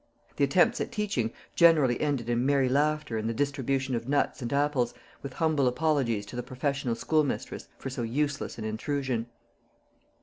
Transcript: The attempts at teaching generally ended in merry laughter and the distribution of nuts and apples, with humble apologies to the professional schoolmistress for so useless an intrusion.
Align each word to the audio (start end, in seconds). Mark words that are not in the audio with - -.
The 0.37 0.43
attempts 0.43 0.81
at 0.81 0.91
teaching 0.91 1.31
generally 1.53 2.01
ended 2.01 2.27
in 2.27 2.43
merry 2.43 2.67
laughter 2.67 3.19
and 3.19 3.29
the 3.29 3.35
distribution 3.35 3.93
of 3.93 4.09
nuts 4.09 4.41
and 4.41 4.51
apples, 4.51 4.95
with 5.21 5.33
humble 5.33 5.67
apologies 5.67 6.25
to 6.25 6.35
the 6.35 6.41
professional 6.41 6.95
schoolmistress 6.95 7.67
for 7.77 7.91
so 7.91 8.01
useless 8.01 8.57
an 8.57 8.63
intrusion. 8.65 9.27